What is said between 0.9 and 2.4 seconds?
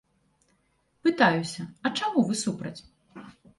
Пытаюся, а чаму